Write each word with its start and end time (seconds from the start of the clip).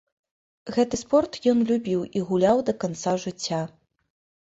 Гэты 0.77 0.99
спорт 1.01 1.39
ён 1.53 1.63
любіў 1.73 2.01
і 2.17 2.25
гуляў 2.33 2.67
да 2.73 2.79
канца 2.85 3.17
жыцця. 3.29 3.65